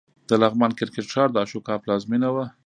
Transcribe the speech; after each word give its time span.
د 0.29 0.31
لغمان 0.41 0.71
کرکټ 0.79 1.05
ښار 1.13 1.29
د 1.31 1.37
اشوکا 1.45 1.75
پلازمېنه 1.83 2.29
وه 2.35 2.45